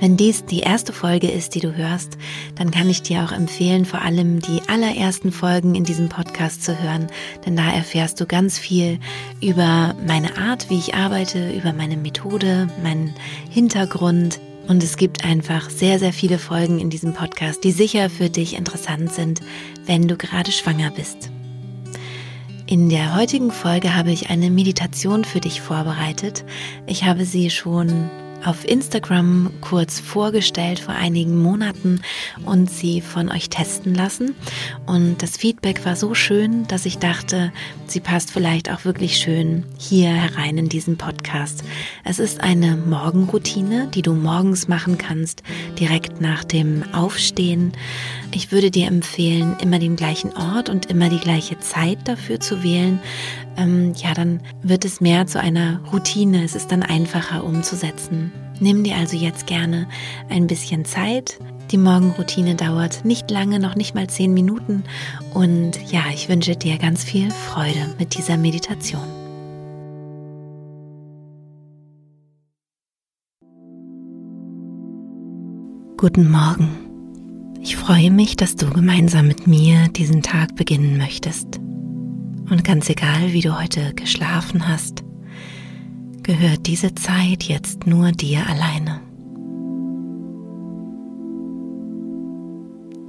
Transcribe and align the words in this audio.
Wenn 0.00 0.16
dies 0.16 0.44
die 0.44 0.60
erste 0.60 0.92
Folge 0.92 1.30
ist, 1.30 1.54
die 1.54 1.60
du 1.60 1.74
hörst, 1.74 2.18
dann 2.54 2.70
kann 2.70 2.90
ich 2.90 3.02
dir 3.02 3.24
auch 3.24 3.32
empfehlen, 3.32 3.84
vor 3.84 4.02
allem 4.02 4.40
die 4.40 4.60
allerersten 4.68 5.32
Folgen 5.32 5.74
in 5.74 5.84
diesem 5.84 6.08
Podcast 6.08 6.64
zu 6.64 6.80
hören, 6.80 7.06
denn 7.44 7.56
da 7.56 7.70
erfährst 7.70 8.20
du 8.20 8.26
ganz 8.26 8.58
viel 8.58 8.98
über 9.40 9.94
meine 10.06 10.36
Art, 10.36 10.70
wie 10.70 10.78
ich 10.78 10.94
arbeite, 10.94 11.52
über 11.52 11.72
meine 11.72 11.96
Methode, 11.96 12.68
meinen 12.82 13.14
Hintergrund. 13.50 14.40
Und 14.68 14.82
es 14.82 14.96
gibt 14.96 15.24
einfach 15.24 15.70
sehr, 15.70 15.98
sehr 15.98 16.12
viele 16.12 16.38
Folgen 16.38 16.80
in 16.80 16.90
diesem 16.90 17.14
Podcast, 17.14 17.62
die 17.62 17.70
sicher 17.70 18.10
für 18.10 18.28
dich 18.28 18.56
interessant 18.56 19.12
sind, 19.12 19.40
wenn 19.86 20.08
du 20.08 20.16
gerade 20.16 20.50
schwanger 20.50 20.90
bist. 20.90 21.30
In 22.68 22.88
der 22.88 23.14
heutigen 23.14 23.52
Folge 23.52 23.94
habe 23.94 24.10
ich 24.10 24.28
eine 24.28 24.50
Meditation 24.50 25.24
für 25.24 25.38
dich 25.38 25.60
vorbereitet. 25.60 26.44
Ich 26.88 27.04
habe 27.04 27.24
sie 27.24 27.50
schon 27.50 28.10
auf 28.46 28.66
Instagram 28.66 29.50
kurz 29.60 29.98
vorgestellt 29.98 30.78
vor 30.78 30.94
einigen 30.94 31.42
Monaten 31.42 32.00
und 32.44 32.70
sie 32.70 33.00
von 33.00 33.30
euch 33.30 33.48
testen 33.48 33.94
lassen. 33.94 34.34
Und 34.86 35.22
das 35.22 35.36
Feedback 35.36 35.84
war 35.84 35.96
so 35.96 36.14
schön, 36.14 36.66
dass 36.68 36.86
ich 36.86 36.98
dachte, 36.98 37.52
sie 37.86 38.00
passt 38.00 38.30
vielleicht 38.30 38.70
auch 38.70 38.84
wirklich 38.84 39.16
schön 39.16 39.64
hier 39.78 40.10
herein 40.10 40.58
in 40.58 40.68
diesen 40.68 40.96
Podcast. 40.96 41.64
Es 42.04 42.18
ist 42.18 42.40
eine 42.40 42.76
Morgenroutine, 42.76 43.88
die 43.92 44.02
du 44.02 44.14
morgens 44.14 44.68
machen 44.68 44.96
kannst, 44.96 45.42
direkt 45.78 46.20
nach 46.20 46.44
dem 46.44 46.84
Aufstehen. 46.92 47.72
Ich 48.36 48.52
würde 48.52 48.70
dir 48.70 48.86
empfehlen, 48.88 49.56
immer 49.62 49.78
den 49.78 49.96
gleichen 49.96 50.30
Ort 50.36 50.68
und 50.68 50.90
immer 50.90 51.08
die 51.08 51.20
gleiche 51.20 51.58
Zeit 51.58 51.96
dafür 52.04 52.38
zu 52.38 52.62
wählen. 52.62 53.00
Ähm, 53.56 53.94
ja, 53.96 54.12
dann 54.12 54.42
wird 54.60 54.84
es 54.84 55.00
mehr 55.00 55.26
zu 55.26 55.40
einer 55.40 55.80
Routine. 55.90 56.44
Es 56.44 56.54
ist 56.54 56.70
dann 56.70 56.82
einfacher 56.82 57.44
umzusetzen. 57.44 58.30
Nimm 58.60 58.84
dir 58.84 58.96
also 58.96 59.16
jetzt 59.16 59.46
gerne 59.46 59.88
ein 60.28 60.46
bisschen 60.48 60.84
Zeit. 60.84 61.38
Die 61.70 61.78
Morgenroutine 61.78 62.56
dauert 62.56 63.06
nicht 63.06 63.30
lange, 63.30 63.58
noch 63.58 63.74
nicht 63.74 63.94
mal 63.94 64.06
zehn 64.06 64.34
Minuten. 64.34 64.84
Und 65.32 65.90
ja, 65.90 66.02
ich 66.12 66.28
wünsche 66.28 66.56
dir 66.56 66.76
ganz 66.76 67.04
viel 67.04 67.30
Freude 67.30 67.94
mit 67.98 68.18
dieser 68.18 68.36
Meditation. 68.36 69.00
Guten 75.96 76.30
Morgen. 76.30 76.85
Ich 77.68 77.74
freue 77.74 78.12
mich, 78.12 78.36
dass 78.36 78.54
du 78.54 78.70
gemeinsam 78.70 79.26
mit 79.26 79.48
mir 79.48 79.88
diesen 79.88 80.22
Tag 80.22 80.54
beginnen 80.54 80.98
möchtest. 80.98 81.58
Und 82.48 82.62
ganz 82.62 82.88
egal, 82.88 83.32
wie 83.32 83.40
du 83.40 83.60
heute 83.60 83.92
geschlafen 83.92 84.68
hast, 84.68 85.02
gehört 86.22 86.68
diese 86.68 86.94
Zeit 86.94 87.42
jetzt 87.42 87.84
nur 87.84 88.12
dir 88.12 88.46
alleine. 88.46 89.00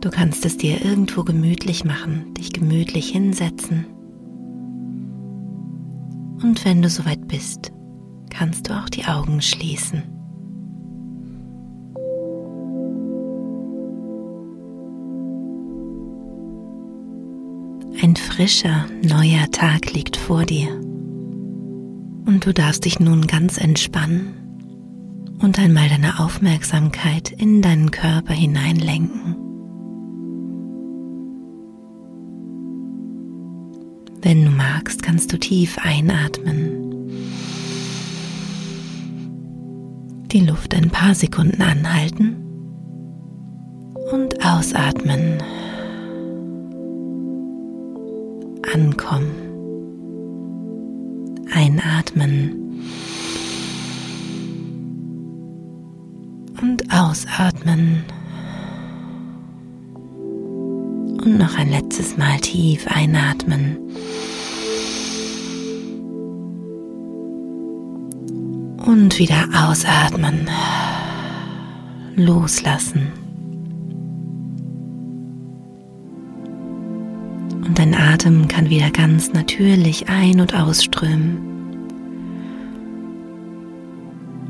Du 0.01 0.09
kannst 0.09 0.43
es 0.43 0.57
dir 0.57 0.83
irgendwo 0.83 1.23
gemütlich 1.23 1.85
machen, 1.85 2.33
dich 2.33 2.51
gemütlich 2.51 3.09
hinsetzen. 3.09 3.85
Und 6.41 6.65
wenn 6.65 6.81
du 6.81 6.89
soweit 6.89 7.27
bist, 7.27 7.71
kannst 8.31 8.67
du 8.67 8.73
auch 8.73 8.89
die 8.89 9.05
Augen 9.05 9.39
schließen. 9.39 10.16
Ein 17.99 18.15
frischer, 18.15 18.85
neuer 19.01 19.49
Tag 19.51 19.91
liegt 19.93 20.17
vor 20.17 20.45
dir. 20.45 20.69
Und 22.27 22.45
du 22.45 22.53
darfst 22.53 22.85
dich 22.85 22.99
nun 22.99 23.25
ganz 23.25 23.57
entspannen 23.57 24.35
und 25.39 25.57
einmal 25.57 25.89
deine 25.89 26.19
Aufmerksamkeit 26.19 27.31
in 27.31 27.63
deinen 27.63 27.89
Körper 27.89 28.33
hineinlenken. 28.33 29.35
Wenn 34.21 34.45
du 34.45 34.51
magst, 34.51 35.01
kannst 35.01 35.33
du 35.33 35.39
tief 35.39 35.79
einatmen, 35.81 36.73
die 40.27 40.41
Luft 40.41 40.75
ein 40.75 40.91
paar 40.91 41.15
Sekunden 41.15 41.63
anhalten 41.63 42.35
und 44.11 44.45
ausatmen 44.45 45.41
ankommen. 48.77 49.31
Einatmen 51.51 52.83
und 56.61 56.83
ausatmen. 56.93 58.03
Und 61.23 61.39
noch 61.39 61.57
ein 61.57 61.71
letztes 61.71 62.17
Mal 62.17 62.37
tief 62.39 62.85
einatmen. 62.87 63.77
Und 68.85 69.17
wieder 69.17 69.47
ausatmen. 69.67 70.47
Loslassen. 72.15 73.26
Wieder 78.69 78.91
ganz 78.91 79.31
natürlich 79.31 80.09
ein- 80.09 80.41
und 80.41 80.53
ausströmen. 80.53 81.37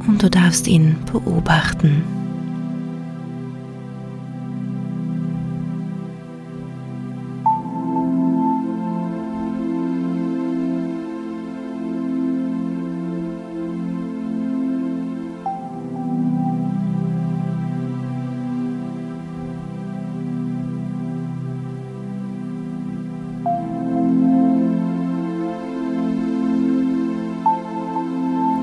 Und 0.08 0.24
du 0.24 0.30
darfst 0.30 0.68
ihn 0.68 0.96
beobachten. 1.12 2.17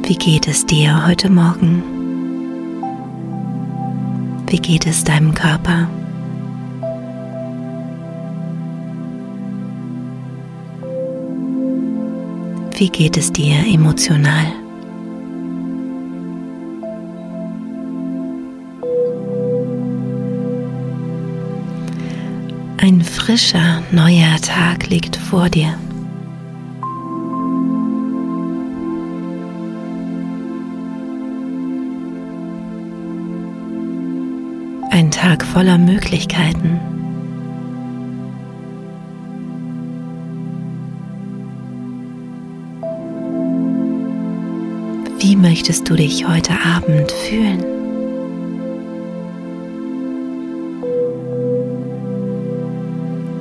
Wie 0.06 0.16
geht 0.16 0.46
es 0.48 0.66
dir 0.66 1.06
heute 1.06 1.30
Morgen? 1.30 1.82
Wie 4.46 4.58
geht 4.58 4.86
es 4.86 5.02
deinem 5.02 5.34
Körper? 5.34 5.88
Wie 12.76 12.90
geht 12.90 13.16
es 13.16 13.32
dir 13.32 13.56
emotional? 13.66 14.52
Ein 22.76 23.00
frischer, 23.00 23.82
neuer 23.90 24.36
Tag 24.42 24.88
liegt 24.88 25.16
vor 25.16 25.48
dir. 25.48 25.78
Ein 34.94 35.10
Tag 35.10 35.44
voller 35.44 35.76
Möglichkeiten. 35.76 36.78
Wie 45.18 45.34
möchtest 45.34 45.90
du 45.90 45.96
dich 45.96 46.28
heute 46.28 46.52
Abend 46.64 47.10
fühlen? 47.10 47.64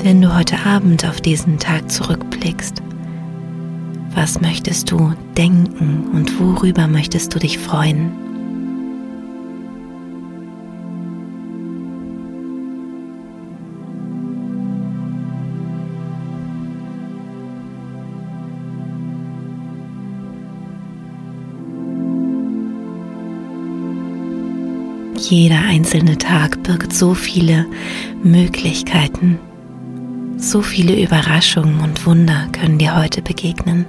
Wenn 0.01 0.23
du 0.23 0.35
heute 0.35 0.57
Abend 0.65 1.07
auf 1.07 1.21
diesen 1.21 1.59
Tag 1.59 1.91
zurückblickst, 1.91 2.81
was 4.15 4.41
möchtest 4.41 4.89
du 4.89 5.13
denken 5.37 6.07
und 6.15 6.39
worüber 6.39 6.87
möchtest 6.87 7.35
du 7.35 7.37
dich 7.37 7.59
freuen? 7.59 8.22
Jeder 25.29 25.59
einzelne 25.59 26.17
Tag 26.17 26.63
birgt 26.63 26.91
so 26.93 27.13
viele 27.13 27.65
Möglichkeiten. 28.23 29.39
So 30.37 30.61
viele 30.61 31.01
Überraschungen 31.01 31.79
und 31.79 32.05
Wunder 32.05 32.47
können 32.51 32.77
dir 32.77 32.95
heute 32.97 33.21
begegnen. 33.21 33.85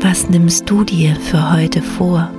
Was 0.00 0.28
nimmst 0.28 0.70
du 0.70 0.84
dir 0.84 1.16
für 1.16 1.52
heute 1.52 1.82
vor? 1.82 2.30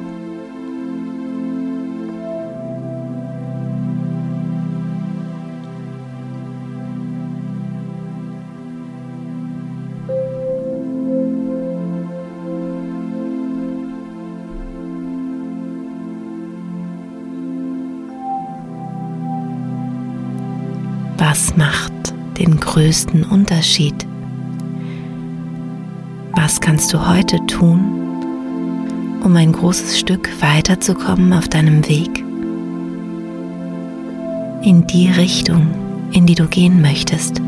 Was 21.35 21.57
macht 21.57 22.13
den 22.37 22.57
größten 22.61 23.25
Unterschied? 23.25 24.07
Was 26.31 26.61
kannst 26.61 26.93
du 26.93 27.09
heute 27.09 27.45
tun, 27.45 29.19
um 29.21 29.35
ein 29.35 29.51
großes 29.51 29.99
Stück 29.99 30.29
weiterzukommen 30.39 31.33
auf 31.33 31.49
deinem 31.49 31.85
Weg? 31.89 32.23
In 34.61 34.87
die 34.87 35.09
Richtung, 35.09 35.67
in 36.13 36.25
die 36.25 36.35
du 36.35 36.47
gehen 36.47 36.81
möchtest. 36.81 37.41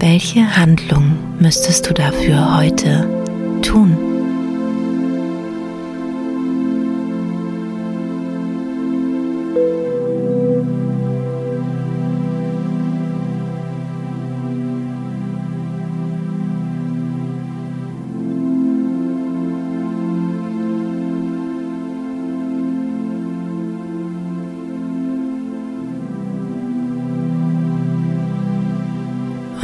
Welche 0.00 0.56
Handlung 0.56 1.12
müsstest 1.38 1.88
du 1.88 1.94
dafür 1.94 2.56
heute 2.56 3.08
tun? 3.62 4.11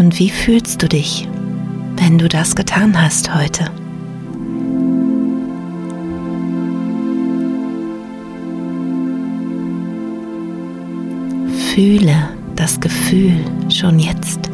Und 0.08 0.18
wie 0.18 0.30
fühlst 0.30 0.82
du 0.82 0.88
dich, 0.88 1.28
wenn 1.96 2.16
du 2.16 2.30
das 2.30 2.56
getan 2.56 2.98
hast 2.98 3.34
heute? 3.34 3.70
Fühle 11.74 12.30
das 12.56 12.80
Gefühl 12.80 13.36
schon 13.68 13.98
jetzt. 13.98 14.47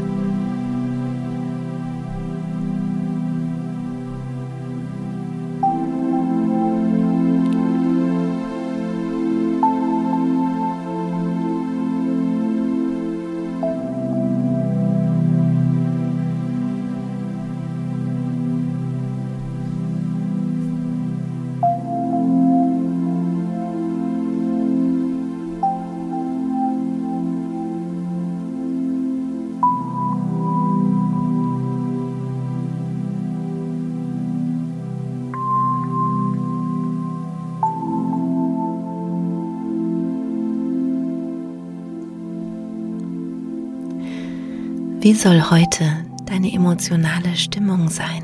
Wie 45.05 45.13
soll 45.13 45.51
heute 45.51 45.85
deine 46.25 46.51
emotionale 46.51 47.37
Stimmung 47.37 47.91
sein? 47.91 48.23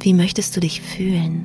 Wie 0.00 0.14
möchtest 0.14 0.56
du 0.56 0.60
dich 0.60 0.80
fühlen? 0.80 1.44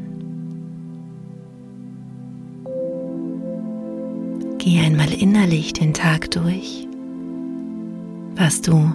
Geh 4.60 4.80
einmal 4.80 5.12
innerlich 5.12 5.74
den 5.74 5.94
Tag 5.94 6.32
durch, 6.32 6.88
was 8.38 8.62
du 8.62 8.94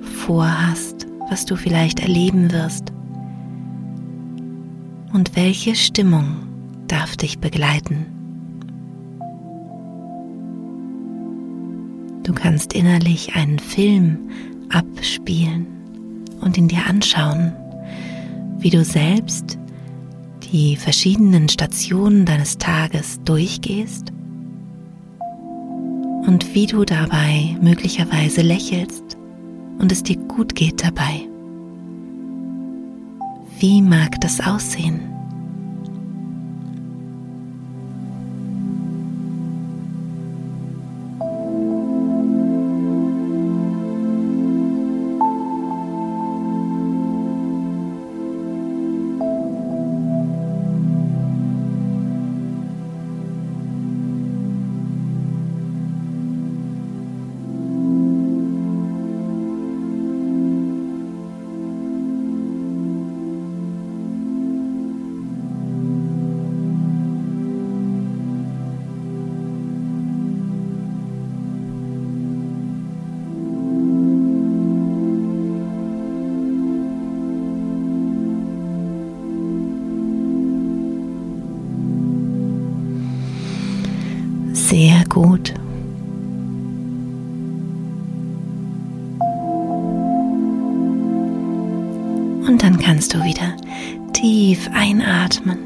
vorhast, 0.00 1.08
was 1.28 1.44
du 1.44 1.56
vielleicht 1.56 1.98
erleben 1.98 2.52
wirst 2.52 2.92
und 5.12 5.34
welche 5.34 5.74
Stimmung 5.74 6.36
darf 6.86 7.16
dich 7.16 7.40
begleiten. 7.40 8.06
Du 12.22 12.32
kannst 12.32 12.74
innerlich 12.74 13.34
einen 13.34 13.58
Film 13.58 14.28
abspielen 14.72 15.66
und 16.40 16.58
ihn 16.58 16.68
dir 16.68 16.86
anschauen, 16.88 17.52
wie 18.58 18.70
du 18.70 18.84
selbst 18.84 19.58
die 20.52 20.76
verschiedenen 20.76 21.48
Stationen 21.48 22.24
deines 22.26 22.58
Tages 22.58 23.20
durchgehst 23.24 24.12
und 26.26 26.54
wie 26.54 26.66
du 26.66 26.84
dabei 26.84 27.56
möglicherweise 27.60 28.42
lächelst 28.42 29.16
und 29.78 29.90
es 29.90 30.02
dir 30.02 30.16
gut 30.16 30.54
geht 30.54 30.84
dabei. 30.84 31.22
Wie 33.58 33.82
mag 33.82 34.20
das 34.20 34.40
aussehen? 34.40 35.11
Sehr 84.72 85.04
gut. 85.10 85.52
Und 92.48 92.62
dann 92.62 92.78
kannst 92.78 93.12
du 93.12 93.22
wieder 93.22 93.54
tief 94.14 94.70
einatmen 94.72 95.58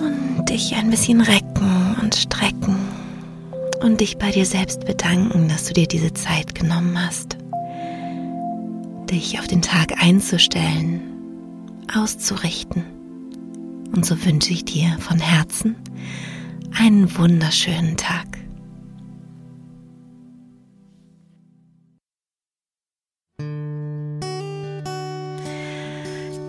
und 0.00 0.48
dich 0.48 0.74
ein 0.76 0.88
bisschen 0.88 1.20
recken 1.20 1.94
und 2.00 2.14
strecken 2.14 2.78
und 3.82 4.00
dich 4.00 4.16
bei 4.16 4.30
dir 4.30 4.46
selbst 4.46 4.86
bedanken, 4.86 5.50
dass 5.50 5.66
du 5.66 5.74
dir 5.74 5.86
diese 5.86 6.14
Zeit 6.14 6.54
genommen 6.54 6.98
hast, 6.98 7.36
dich 9.10 9.38
auf 9.38 9.46
den 9.46 9.60
Tag 9.60 10.02
einzustellen, 10.02 11.02
auszurichten. 11.94 12.82
Und 13.94 14.06
so 14.06 14.24
wünsche 14.24 14.54
ich 14.54 14.64
dir 14.64 14.96
von 15.00 15.18
Herzen, 15.18 15.76
einen 16.78 17.16
wunderschönen 17.16 17.96
Tag. 17.96 18.26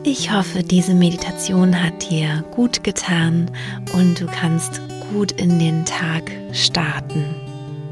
Ich 0.03 0.31
hoffe, 0.31 0.63
diese 0.63 0.93
Meditation 0.93 1.81
hat 1.81 2.09
dir 2.09 2.43
gut 2.51 2.83
getan 2.83 3.51
und 3.93 4.21
du 4.21 4.27
kannst 4.27 4.81
gut 5.11 5.31
in 5.33 5.59
den 5.59 5.83
Tag 5.85 6.31
starten. 6.53 7.25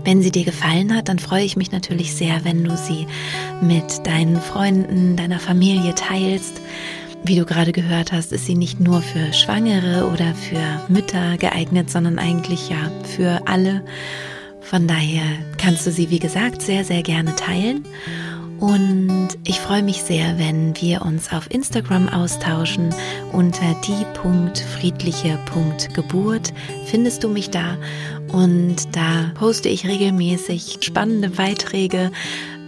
Wenn 0.05 0.21
sie 0.21 0.31
dir 0.31 0.43
gefallen 0.43 0.95
hat, 0.95 1.09
dann 1.09 1.19
freue 1.19 1.43
ich 1.43 1.55
mich 1.55 1.71
natürlich 1.71 2.13
sehr, 2.13 2.43
wenn 2.43 2.63
du 2.63 2.75
sie 2.75 3.07
mit 3.61 4.05
deinen 4.05 4.39
Freunden, 4.39 5.15
deiner 5.15 5.39
Familie 5.39 5.95
teilst. 5.95 6.61
Wie 7.25 7.37
du 7.37 7.45
gerade 7.45 7.71
gehört 7.71 8.11
hast, 8.11 8.33
ist 8.33 8.47
sie 8.47 8.55
nicht 8.55 8.81
nur 8.81 9.01
für 9.01 9.31
Schwangere 9.31 10.11
oder 10.11 10.35
für 10.35 10.81
Mütter 10.89 11.37
geeignet, 11.37 11.89
sondern 11.89 12.19
eigentlich 12.19 12.67
ja 12.67 12.91
für 13.15 13.47
alle. 13.47 13.81
Von 14.59 14.87
daher 14.87 15.23
kannst 15.57 15.87
du 15.87 15.91
sie, 15.91 16.09
wie 16.09 16.19
gesagt, 16.19 16.61
sehr, 16.61 16.83
sehr 16.83 17.01
gerne 17.01 17.33
teilen. 17.35 17.85
Und 18.59 19.29
ich 19.45 19.61
freue 19.61 19.83
mich 19.83 20.03
sehr, 20.03 20.37
wenn 20.37 20.75
wir 20.81 21.03
uns 21.03 21.31
auf 21.31 21.49
Instagram 21.49 22.09
austauschen. 22.09 22.93
Unter 23.31 23.73
die.friedliche.geburt 23.87 26.53
findest 26.85 27.23
du 27.23 27.29
mich 27.29 27.49
da. 27.49 27.77
Und 28.33 28.95
da 28.95 29.31
poste 29.35 29.69
ich 29.69 29.87
regelmäßig 29.87 30.79
spannende 30.81 31.29
Beiträge 31.29 32.11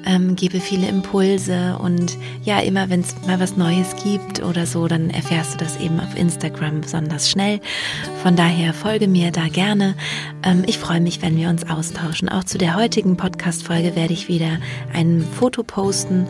ähm, 0.05 0.35
gebe 0.35 0.59
viele 0.59 0.87
Impulse 0.87 1.77
und 1.79 2.17
ja, 2.43 2.59
immer 2.59 2.89
wenn 2.89 3.01
es 3.01 3.15
mal 3.25 3.39
was 3.39 3.57
Neues 3.57 3.95
gibt 4.03 4.43
oder 4.43 4.65
so, 4.65 4.87
dann 4.87 5.09
erfährst 5.09 5.53
du 5.53 5.57
das 5.57 5.79
eben 5.79 5.99
auf 5.99 6.15
Instagram 6.17 6.81
besonders 6.81 7.29
schnell. 7.29 7.59
Von 8.23 8.35
daher 8.35 8.73
folge 8.73 9.07
mir 9.07 9.31
da 9.31 9.47
gerne. 9.47 9.95
Ähm, 10.43 10.63
ich 10.67 10.77
freue 10.77 11.01
mich, 11.01 11.21
wenn 11.21 11.37
wir 11.37 11.49
uns 11.49 11.69
austauschen. 11.69 12.29
Auch 12.29 12.43
zu 12.43 12.57
der 12.57 12.75
heutigen 12.75 13.17
Podcast-Folge 13.17 13.95
werde 13.95 14.13
ich 14.13 14.27
wieder 14.27 14.59
ein 14.93 15.25
Foto 15.37 15.63
posten 15.63 16.27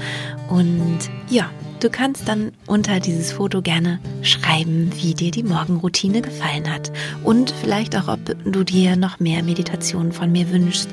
und 0.50 1.00
ja, 1.30 1.50
Du 1.86 1.92
kannst 1.92 2.28
dann 2.28 2.52
unter 2.66 3.00
dieses 3.00 3.32
Foto 3.34 3.62
gerne 3.62 4.00
schreiben, 4.24 4.92
wie 4.96 5.14
dir 5.14 5.30
die 5.30 5.44
Morgenroutine 5.44 6.24
gefallen 6.24 6.74
hat 6.74 6.92
und 7.24 7.54
vielleicht 7.62 7.96
auch, 7.96 8.08
ob 8.08 8.22
du 8.44 8.64
dir 8.64 8.96
noch 8.96 9.20
mehr 9.20 9.44
Meditationen 9.44 10.12
von 10.12 10.32
mir 10.32 10.50
wünschst, 10.50 10.90